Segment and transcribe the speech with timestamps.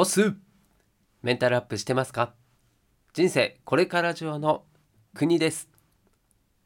[0.00, 0.32] おす。
[1.22, 2.32] メンタルアップしてますか？
[3.14, 4.62] 人生これから上の
[5.12, 5.68] 国です。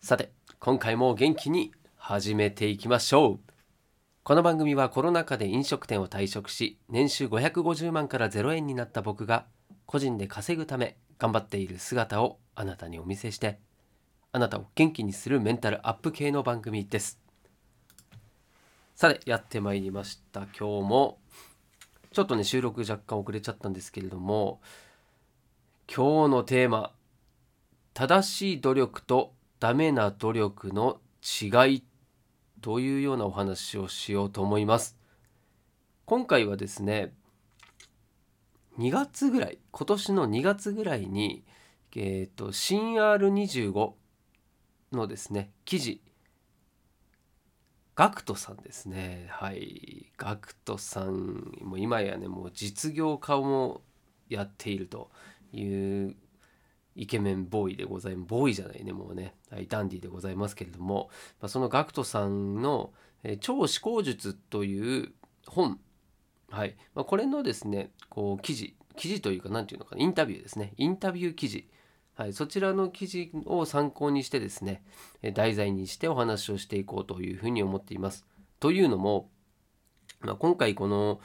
[0.03, 3.53] さて今回も元気に始めていきましょう。
[4.23, 9.47] この番組はコロナ禍で飲食店を退職し年収550万から0円になった僕が
[9.87, 13.61] 個人で稼ぐため頑張っている姿をあなたにお見せして
[14.33, 17.19] あなたを元気にするメンタルアップ系の番組です。
[18.95, 20.41] さてやってまいりました。
[20.41, 21.19] 今日も
[22.13, 24.61] ちょっとね収録若干遅れちゃったんですけれども
[25.95, 26.93] 今日のテーマ
[27.95, 31.85] 正しい努力とダメな努力の違い
[32.61, 34.97] というようなお話をしようと思います。
[36.05, 37.13] 今回はですね
[38.79, 41.45] 2月ぐらい今年の2月ぐらいに
[41.97, 43.93] えっ、ー、と新 R25
[44.93, 46.02] のですね記事
[47.95, 49.27] ガクトさんですね。
[49.31, 50.11] はい。
[50.17, 53.83] ガクトさん、も今やね、もう実業家も
[54.29, 55.11] やっていると
[55.53, 56.17] いう
[56.95, 58.29] イケメンボーイでございます。
[58.29, 59.35] ボーイじゃないね、もうね。
[59.51, 62.93] はい、ダンディでございますけれども、まあ、そのガクトさんの、
[63.25, 65.13] え超思考術という
[65.47, 65.79] 本、
[66.51, 66.77] はい。
[66.95, 70.73] まあ、これのですね、こう記事、記事というか、何て言うのかな、インタビューですね。
[70.77, 71.69] インタビュー記事。
[72.15, 74.85] はい、そちらの記事を参考にしてですね、
[75.35, 78.27] 題材にしてお話をしていこうというふうに思っています。
[78.61, 79.31] というのも、
[80.21, 81.21] まあ、今回この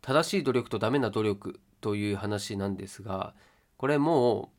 [0.00, 3.34] 正しい努力とダメな努力という話なんですが、
[3.76, 4.50] これも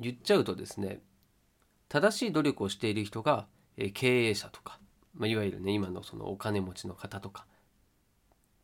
[0.00, 1.00] う言っちゃうとですね、
[1.88, 3.46] 正しい努力をしている人が
[3.94, 4.80] 経営者とか、
[5.14, 7.46] まあ、いわゆるね、今のそのお金持ちの方とか、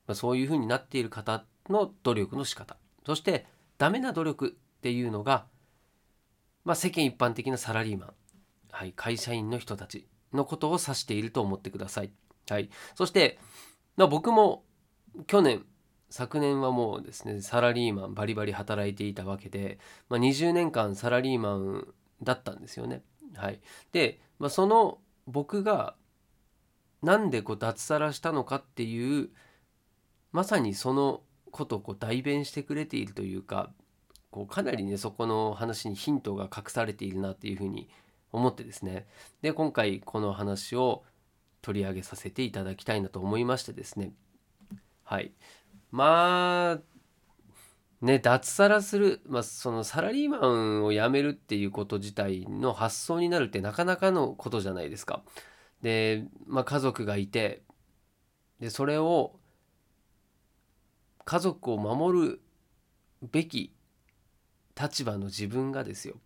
[0.07, 3.47] まあ、そういうふうになっている方の努力の仕方、そして
[3.79, 5.47] ダメな努力っていうのが
[6.65, 8.13] まあ、世間一般的なサラリーマン、
[8.73, 12.11] はい、会社員の人たちのことを指していると思ってください。
[12.49, 13.39] はい、そして、
[13.97, 14.65] まあ、僕も
[15.27, 15.65] 去年
[16.11, 21.89] 昨年はもうですねサラリーマンバリバリ働いていたわけで、まあ、20年間サラリーマン
[22.23, 23.03] だったんですよね。
[23.35, 23.61] はい、
[23.93, 25.97] で、まあ、その僕が
[27.03, 29.31] なんでこう脱サラしたのかっていう
[30.33, 33.71] まさにそのことをこう代弁してくれているというか
[34.35, 37.89] こうかなりねそこの話にヒントが隠されているなっていうふうに
[38.33, 39.07] 思ってですね。
[39.43, 41.05] で今回この話を
[41.63, 44.13] 取り上げさせていただきたいなと思いましてですね。
[45.05, 45.31] はい。
[45.93, 55.23] まあね脱サラする、まあ、そのサラリーマンを辞めるっていうこと自体の発想になるってなかなかのことじゃないですか。
[55.81, 57.63] で、まあ、家族がいて
[58.59, 59.39] でそれを
[61.25, 62.41] 家族を守る
[63.31, 63.74] べき
[64.81, 66.17] 立場の自分がですよ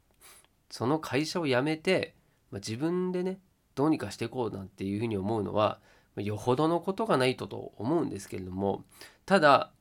[0.70, 2.14] その会社を辞めて、
[2.50, 3.38] まあ、自分でね
[3.74, 5.80] どうにかしていこうなんていうふうに思うのは、
[6.14, 8.84] まあ、よほどのことがないとと思うんですけれども
[9.24, 9.72] ただ、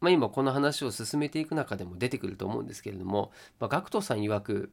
[0.00, 4.72] まあ、今この話を進めていく中でも出てくると思うんですけれども、まあ、GACKT さん曰く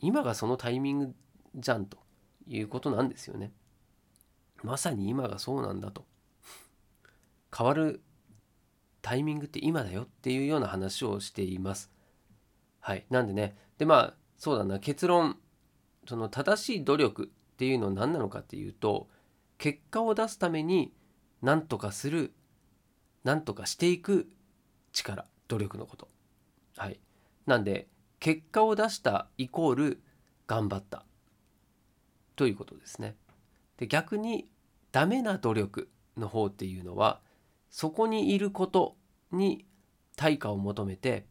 [0.00, 1.14] 今がそのタイミング
[1.54, 1.98] じゃんと
[2.46, 3.52] いうことなんですよね。
[4.62, 6.04] まさに今がそうなんだと。
[7.56, 8.02] 変わる
[9.00, 11.90] タイミングって今だよっていうような話をしています。
[12.86, 13.04] はい。
[13.10, 15.38] なんでね、でまあ、そうだな、結論、
[16.06, 19.08] その正しい努力っていうのは何なのかっていうと、
[19.58, 20.92] 結果を出すために
[21.42, 22.32] 何とかする、
[23.24, 24.28] 何とかしていく
[24.92, 26.06] 力、努力のこと。
[26.76, 27.00] はい。
[27.44, 27.88] なんで、
[28.20, 30.00] 結果を出したイコール
[30.46, 31.04] 頑張った
[32.36, 33.16] ということですね。
[33.78, 34.48] で逆に
[34.92, 37.20] ダメな努力の方っていうのは
[37.68, 38.94] そこにいること
[39.32, 39.66] に
[40.14, 41.26] 対価を求めて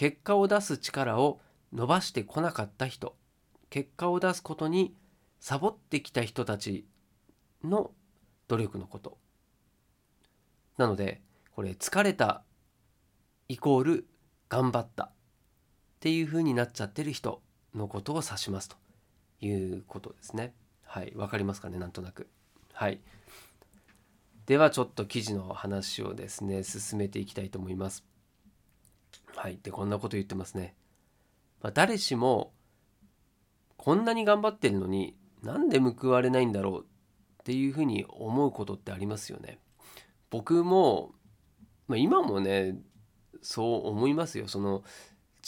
[0.00, 1.42] 結果を出す力を
[1.74, 3.18] 伸ばしてこなかった人。
[3.68, 4.94] 結果を出すことに
[5.40, 6.86] サボってきた人たち
[7.62, 7.90] の
[8.48, 9.18] 努力のこと。
[10.78, 11.20] なので
[11.54, 12.42] これ疲れた
[13.50, 14.06] イコール
[14.48, 15.04] 頑張った。
[15.04, 15.10] っ
[16.00, 17.42] ていう風になっちゃってる人
[17.74, 18.76] のことを指しますと。
[19.42, 20.54] いうことですね。
[20.82, 21.12] はい。
[21.14, 21.78] わかりますかね？
[21.78, 22.30] なんとなく。
[22.72, 23.02] はい。
[24.46, 28.02] ではちょっと記事の話をですね進めていきたいと思います。
[29.40, 29.58] はい。
[29.62, 30.74] で、こんなこと言ってますね。
[31.62, 32.52] まあ、誰しも、
[33.78, 39.58] こんなに頑張ってるのになんで報われないんだろうっていうふうに思うことってありますよね。
[40.28, 41.14] 僕も、
[41.88, 42.76] まあ、今もね、
[43.40, 44.46] そう思いますよ。
[44.46, 44.84] その、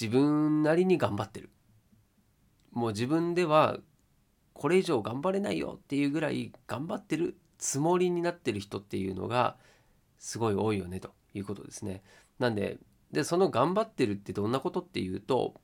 [0.00, 1.50] 自分なりに頑張ってる。
[2.70, 3.76] もう自分では
[4.54, 9.58] これ以上頑張れないよっていうぐらい頑張ってるつもりになってる人っていうのが
[10.18, 12.02] すごい多いよねということですね。
[12.38, 12.78] なんで
[13.12, 15.60] でその頑張ってるってどんなことっていうと、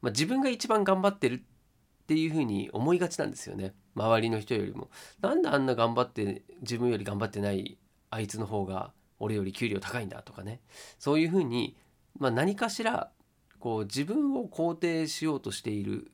[0.00, 4.90] まあ、自分が一番頑張ってるっていうふうに思いがちなんですよね周りの人よりも。
[5.20, 7.78] なんであんな頑張って自分より頑張ってない
[8.10, 10.60] あいつの方が俺より給料高いんだとかね
[10.98, 11.76] そういうふうに、
[12.18, 13.10] まあ、何かしら
[13.58, 16.10] こう自分を肯定しようとしている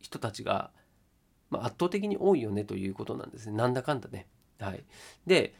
[0.00, 0.70] 人たちが、
[1.50, 4.26] まあ、圧倒的に多いよねということなんですねなんだかんだね。
[4.58, 4.84] はい、
[5.26, 5.54] で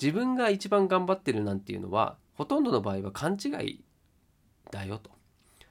[0.00, 3.84] 自分が一番頑張ってるなんていうのはほとんどの場合は勘違い
[4.70, 5.10] だよと。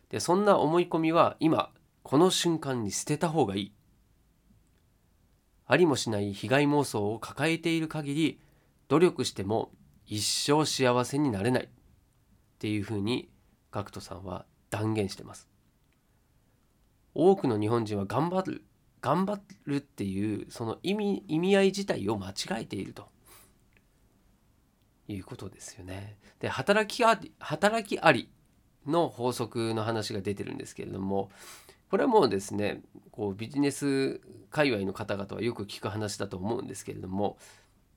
[0.10, 1.72] でそんな思い込みは今
[2.04, 3.72] この瞬間に捨てた方がいい。
[5.66, 8.40] ありもしない被害妄想を抱えている限り
[8.88, 9.72] 努力しても
[10.06, 11.68] 一生幸せになれないっ
[12.60, 13.32] ていうふうに
[13.72, 15.50] GACKT さんは断言してます。
[17.16, 18.64] 多くの日本人は頑張る
[19.02, 23.08] 頑張るっていうその意味意味合い自体を間違えていると
[25.14, 26.18] いうことですよね。
[26.40, 28.30] で働きあり働きあり
[28.86, 31.30] の法則の話が出てるんですけれども
[31.90, 37.38] これはもうですねこうビジネス界隈の方々はよく聞く話だと思うんですけれども、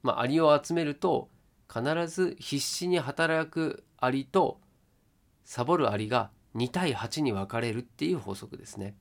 [0.03, 1.29] まあ、アリを集めると
[1.73, 4.59] 必ず必死に働くアリと
[5.45, 8.95] サボるアリが2対8に分かれるっていう法則ですね。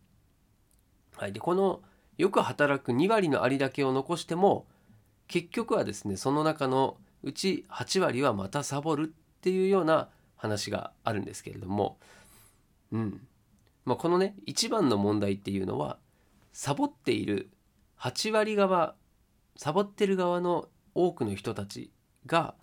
[1.18, 1.82] はい、でこの
[2.18, 4.66] よく働く2割のアリだけを残しても
[5.28, 11.98] 結局はですねその中のうち8割はまたサボるっていうような話があるんですけれども、
[12.92, 13.22] うん。
[13.86, 15.98] まあ、このね一番の問題っていうのは
[16.54, 17.50] サボっている
[18.00, 18.96] 8割側
[19.56, 21.92] サボってる側の多くの人たち
[22.26, 22.56] が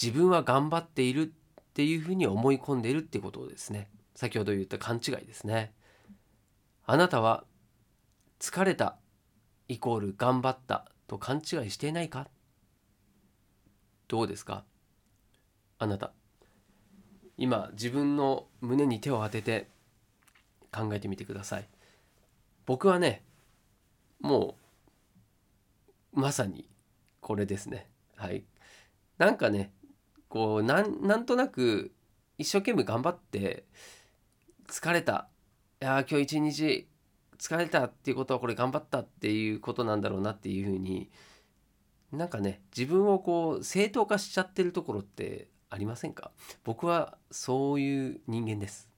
[0.00, 3.88] 自分は頑張っているっていうふうに思い込んでいるってことですね。
[4.14, 5.72] 先ほど言った勘違いですね。
[6.86, 7.44] あなたは
[8.38, 8.96] 疲れた
[9.68, 12.28] イコール頑張ったと勘違いしていないか
[14.08, 14.64] どうですか？
[15.78, 16.12] あなた。
[17.36, 19.68] 今自分の胸に手を当てて
[20.72, 21.68] 考えてみてください。
[22.64, 23.24] 僕はね
[24.20, 24.56] も
[26.14, 26.68] うまさに
[27.20, 27.88] これですね。
[28.16, 28.44] はい。
[29.18, 29.72] なんかね
[30.28, 31.92] こうなんとなく
[32.38, 33.64] 一生懸命頑張って
[34.68, 35.28] 疲れた。
[35.82, 36.88] いや今日一日
[37.38, 41.10] 疲れたっていうことはこれ頑張ったっていうことなんだろうなっていうふうに
[42.16, 46.32] なんかね自分をこう正当化しちゃってるところってありませんか？
[46.64, 48.88] 僕はそういう人間です。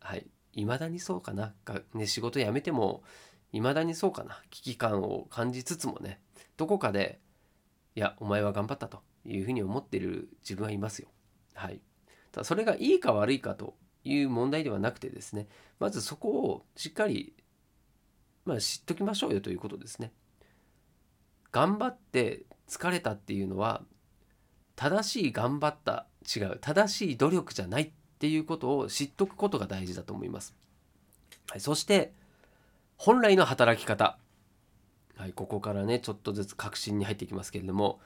[0.00, 0.26] はい。
[0.52, 1.54] 未だにそうかな。
[1.64, 3.02] がね、仕事辞めても、
[3.52, 4.42] 未だにそうかな。
[4.50, 6.20] 危機感を感じつつもね、
[6.56, 7.20] どこかで、
[7.94, 11.08] いや、お前は頑張ったというふうに思ってる自分はいますよ。
[11.54, 11.80] はい。
[12.32, 15.48] ただそれがいいか悪いかという問題ではなくてですね、
[15.78, 17.34] まずそこをしっかり、
[18.44, 20.12] まあ、知っときましょうよということですね。
[21.52, 23.82] 頑張って疲れたっていうのは
[24.76, 26.06] 正しい頑張った
[26.36, 26.58] 違う。
[26.60, 30.54] 正しい努力じゃないっていうことを知っとくことが大事だと思います。
[31.50, 32.12] はい、そして
[32.96, 34.18] 本来の働き方、
[35.16, 38.00] はい、ここからねちょっとずつ確信に入っていきますけれども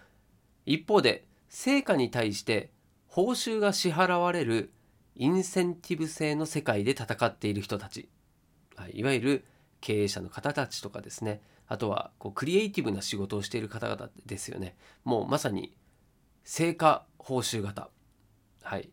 [0.65, 2.71] 一方で成果に対して
[3.09, 4.71] 報酬が支払われる
[5.17, 8.09] インセンティブ制の世界で戦っている人たち、
[8.77, 9.45] はい、いわゆる
[9.81, 11.43] 経営者の方たちとかですね。
[11.69, 14.77] あとはこうクリエイティブな仕事をしている方々ですよね。
[15.05, 15.75] もうまさに
[16.45, 17.91] 成果報酬型。
[18.63, 18.91] はい。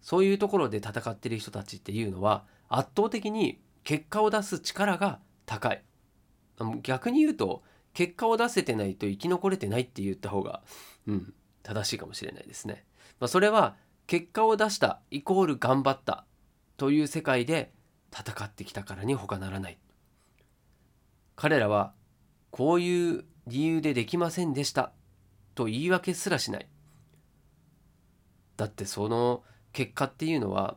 [0.00, 5.82] そういうところで戦ってる人たちっていうのは圧倒的に結果を出す力が高い。
[6.82, 7.62] 逆に言うと
[7.94, 10.62] 結果を出せてないと生き残れてないって言った方が
[11.06, 12.84] うん正しいかもしれないですね、
[13.20, 16.26] まあ、それは結果を出したイコール頑張った
[16.76, 17.72] という世界で
[18.12, 19.78] 戦ってきたからに他ならない。
[21.36, 21.92] 彼らは
[22.50, 24.92] こういう理由でできませんでした。
[25.54, 26.68] と言い訳すらしない。
[28.56, 30.76] だってその結果っていうのは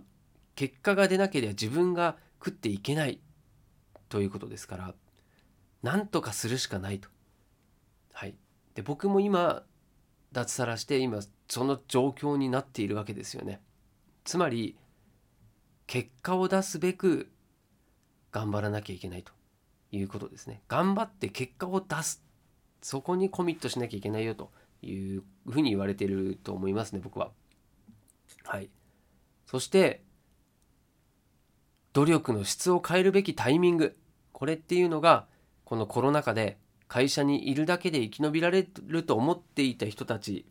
[0.55, 3.19] 結果が出なければ自分が食っていけない。
[4.09, 4.95] ということですから
[5.83, 7.09] なんとかするしかないと。
[8.13, 8.35] はい、
[8.73, 9.63] で僕も今
[10.31, 13.61] 脱サラして今その状況になっているわけですよね。
[14.23, 14.77] つまり
[15.85, 17.31] 結果を出すべく
[18.31, 19.36] 頑張らなきゃいけないと。
[19.91, 20.61] いうことですね。
[20.67, 22.23] 頑張って結果を出す
[22.81, 24.51] そこにコミットしなきゃいけないよと
[24.81, 27.31] いうふうに言われてると思いますね僕は。
[28.43, 28.69] はい、
[29.45, 30.01] そして
[31.93, 33.97] 努力の質を変えるべきタイミング
[34.31, 35.25] これっていうのが
[35.65, 40.45] このコロナ禍で会社にいるだけで生き延びられると思っていた人たち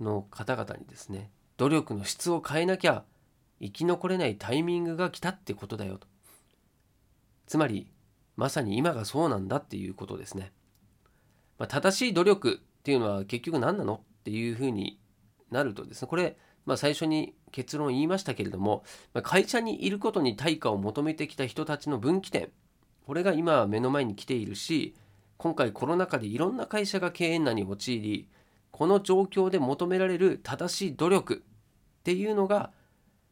[0.00, 3.04] の方々にですね努力の質を変えなきゃ
[3.60, 6.06] 生き残れないタイミングが来たってことだよと
[7.46, 7.90] つまり
[8.36, 10.52] まさに今がそうなんだっていうことですね、
[11.58, 14.98] まあ、正しい努力っていうのは結局何なのっていうふうに
[15.50, 16.36] なるとですねこれ、
[16.66, 22.50] まあ、最初に結論言いましたけれどもまあ会社にいることに対価を求めてきた人たちの分岐点
[23.06, 24.94] これが今目の前に来ているし
[25.36, 28.28] 今回コロナ禍でいろんな会社が経営難に陥り
[28.70, 31.42] この状況で求められる正しい努力
[32.00, 32.72] っていうのが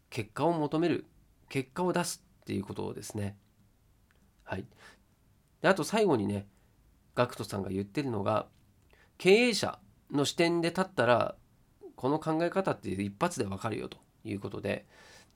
[0.08, 1.06] 結果を求める
[1.48, 3.36] 結果を出すっていうことですね。
[4.52, 4.66] はい、
[5.62, 6.46] であと最後にね
[7.16, 8.48] GACKT さんが言ってるのが
[9.16, 9.78] 経営者
[10.10, 11.36] の視点で立ったら
[11.96, 14.84] この考え方って一発でわかるよということで。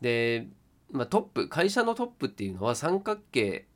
[0.03, 0.49] で、
[0.91, 3.67] まあ、トップ会社のトップっていうのは三角形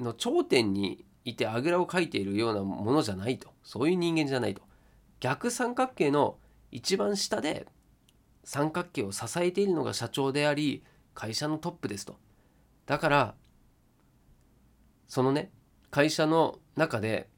[0.00, 3.50] の頂点にいてあぐらをかいているようなものじゃないと。
[3.62, 4.62] そういう人間じゃないと。
[5.20, 6.38] 逆三角形の
[6.72, 7.68] 一番下で
[8.42, 10.82] 三角形を支えているのが社長であり
[11.14, 12.16] 会社のトップですと。
[12.86, 13.34] だから
[15.12, 15.50] そのね
[15.90, 17.28] 会社の中で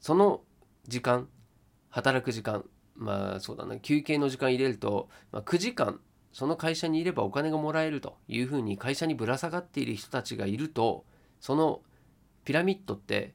[0.00, 0.40] その
[0.88, 1.28] 時間
[1.90, 2.64] 働く時間
[2.96, 6.00] まあそうだな休憩の時間入れると、まあ、9時間
[6.32, 11.04] その会社にいればお金がもらえるというふうに会社にぶら下がっている人たちがいると
[11.38, 11.82] その
[12.44, 13.32] ピラミッドって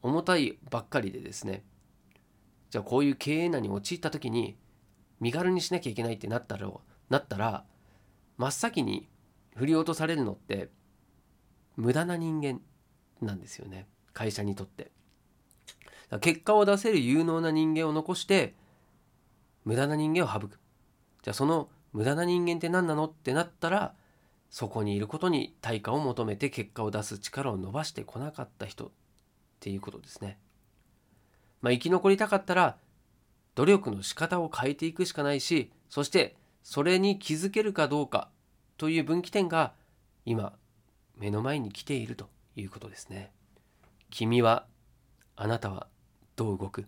[0.00, 1.64] 重たいばっかりでですね
[2.70, 4.56] じゃあこういう経営難に陥った時に
[5.18, 6.70] 身軽にしなきゃいけないってなったら
[7.10, 7.64] なったら
[8.38, 9.08] 真っ先に
[9.56, 10.68] 振り落とされるのって
[11.76, 12.60] 無駄な人間。
[13.20, 13.86] なんですよね。
[14.12, 14.90] 会社にとって。
[16.20, 18.54] 結果を出せる有能な人間を残して
[19.64, 20.58] 無駄な人間を省く。
[21.22, 23.94] じゃあその無駄な人間って何なのってなったら
[24.50, 28.90] そこにいることに対価を求めて結果を出す力を伸ばしてこなかった人っ
[29.60, 30.38] ていうことですね。
[31.62, 32.76] まあ、生き残りたかったら
[33.56, 38.28] 努力の仕方を変えていくしかないしそしてそれに気づけるかどうか
[38.76, 39.72] という分岐点が
[40.24, 40.52] 今
[41.16, 42.28] 目の前に来ていると。
[42.56, 43.32] いうことですね。
[44.10, 44.66] 君は
[45.36, 45.88] あなたは
[46.36, 46.86] どう動く？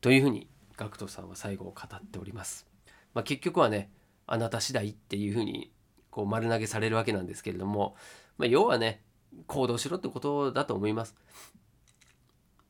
[0.00, 2.66] というふうに GACKT さんは最後を語っております。
[3.14, 3.90] まあ、結局はね
[4.26, 5.72] あなた次第っていうふうに
[6.10, 7.94] こう丸投げされるわけなんですけれども、
[8.38, 9.02] まあ、要はね
[9.46, 11.14] 行動しろってことだと思います。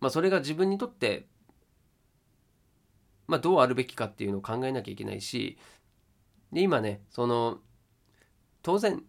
[0.00, 1.26] まあ、それが自分にとって、
[3.28, 5.56] まあ、どうあるべきかっていうのを考えなきゃいけないし
[6.52, 7.58] で今ねその
[8.62, 9.02] 当然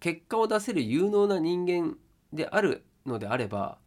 [0.00, 1.96] 結果を出せる有能な人間
[2.32, 3.78] であるのであれば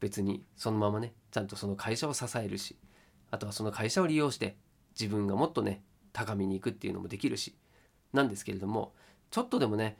[0.00, 2.76] 別にそのままねちゃんとその会社を支えるし
[3.30, 4.56] あとはその会社を利用して
[4.98, 7.54] 自分がもっとね高みに行くっていうのもできるし
[8.12, 8.92] なんですけれども
[9.30, 9.96] ちょっとでもね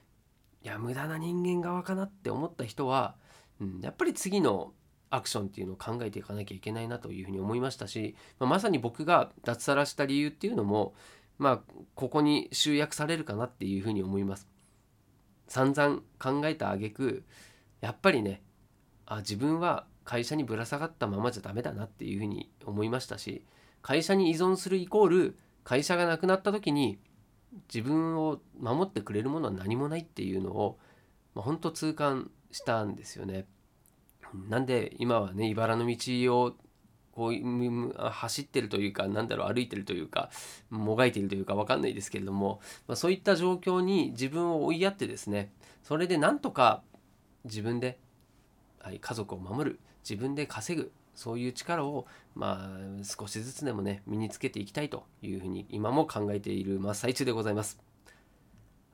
[0.62, 3.14] いや無駄な人間側かなって思った人は、
[3.60, 4.72] うん、やっぱり次の
[5.10, 10.94] アクションっていうのを考えていかなきゃいけないなというふうに思いましたし、まあ、まさに僕が脱サラした理由っていうのも
[11.38, 14.46] まあここに集約されるかなっていうふうに思います。
[15.50, 17.24] 散々考えた挙句
[17.80, 18.40] やっぱりね
[19.04, 23.44] あ自分は会社にぶら下がったままじゃダメだなっていうふうに思いましたし
[23.82, 27.00] 会社に依存するイコール会社がなくなった時に
[27.72, 30.78] 自分を守ってくれるものは何もないっていうのを、
[31.34, 33.46] まあ、本当痛感したんですよね。
[34.48, 35.96] なんで今はね茨の道
[36.36, 36.54] を
[37.20, 40.30] こう走ってるというかなんだろう歩いてるというか
[40.70, 46.80] もがいているというか分かんないですけれども、まあ、そういった状況に自分を追いやってですねそれでなんとか
[47.44, 47.98] 自分で、
[48.80, 57.78] はい、家族を守る自分で稼ぐそういう力をまあ少しずつでもね身につけていきたいというふうに今も考えている真っ最中でございます。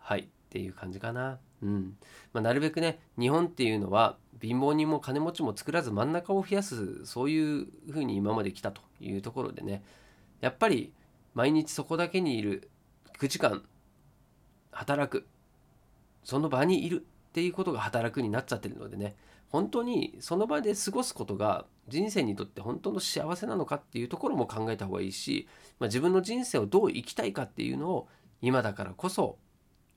[0.01, 1.39] はいっていう感じかな。
[1.63, 1.97] うん。
[2.33, 9.83] まあ、なるべくね日本っていうのは貧乏人も金持ちも作らず真ん中を増やすそういうふうに今まで来たというところでね。
[10.41, 10.93] やっぱり
[11.35, 12.71] 毎日そこだけにいる
[13.19, 13.63] 9時間
[14.71, 15.27] 働く
[16.25, 19.15] その場にいるっていうことが働くになっちゃってるのでね。
[19.51, 25.47] 本当にその場で過ごすことが人生にとって本当の幸せなのかっていうところも考えた方がいいし、
[25.79, 28.09] まあ、自分の人生をどう生きたいかっていうのを
[28.43, 29.39] 今だからこそ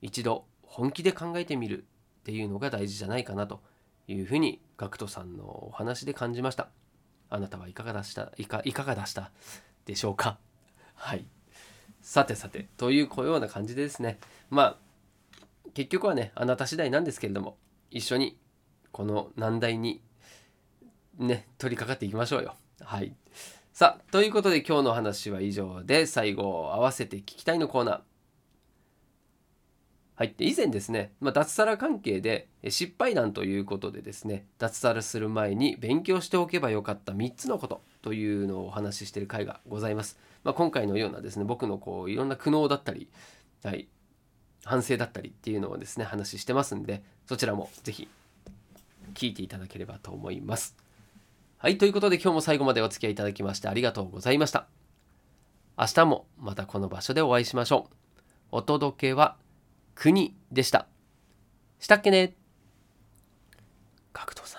[0.01, 1.83] 一度本気で考えてみる
[2.21, 3.59] っていうのが大事じゃないかなと
[4.07, 6.69] いうふうに GACKT さんのお話で感じました。
[7.29, 8.31] あなたはいかがでした？
[8.37, 9.31] いかいかがでした
[9.85, 10.37] でしょうか？
[10.93, 11.25] はい。
[12.01, 17.57] さてさて、というこような感じでですね、まあ、結局はね、あなた次第なんですけれども、
[17.91, 18.37] 一緒に
[18.91, 20.01] この難題に
[21.17, 22.55] ね、取り掛かっていきましょうよ。
[22.81, 23.15] はい。
[23.73, 28.01] さあ、ということで今日の話は以上で、最後、合わせて聞きたいのコーナー。
[30.19, 43.07] はい、以前ですね、まあ、脱サラ関係で失敗談ということでですね脱サラする前に勉強しておけばよかった3つのことというのをお話ししている回がございます、まあ、今回のようなですね僕のこういろんな苦悩だったり、
[43.63, 43.87] はい、
[44.65, 48.09] 反省だったりっていうのをですね話してますんでそちらも是非
[49.13, 50.75] 聞いていただければと思います。
[51.59, 54.67] はいということで今日も最後までお付き合いいただきましてありがとうございました。
[55.77, 57.95] 明日もまたこの場所でお会いしましょう。
[58.51, 59.37] お届けは
[59.99, 60.87] 国でした。
[61.77, 62.33] したっけね？
[64.13, 64.58] 格闘さ